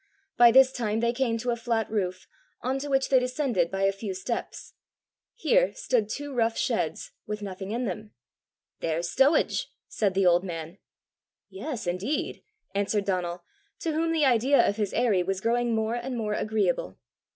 By 0.35 0.51
this 0.51 0.71
time 0.71 0.99
they 0.99 1.13
came 1.13 1.37
to 1.37 1.51
a 1.51 1.55
flat 1.55 1.87
roof, 1.91 2.25
on 2.63 2.79
to 2.79 2.87
which 2.89 3.09
they 3.09 3.19
descended 3.19 3.69
by 3.69 3.83
a 3.83 3.91
few 3.91 4.15
steps. 4.15 4.73
Here 5.35 5.75
stood 5.75 6.09
two 6.09 6.33
rough 6.33 6.57
sheds, 6.57 7.11
with 7.27 7.43
nothing 7.43 7.69
in 7.69 7.85
them. 7.85 8.09
"There's 8.79 9.11
stowage!" 9.11 9.67
said 9.87 10.15
the 10.15 10.25
old 10.25 10.43
man. 10.43 10.79
"Yes, 11.51 11.85
indeed!" 11.85 12.41
answered 12.73 13.05
Donal, 13.05 13.43
to 13.81 13.91
whom 13.91 14.11
the 14.11 14.25
idea 14.25 14.67
of 14.67 14.77
his 14.77 14.91
aerie 14.91 15.21
was 15.21 15.39
growing 15.39 15.75
more 15.75 15.93
and 15.93 16.17
more 16.17 16.33
agreeable. 16.33 16.97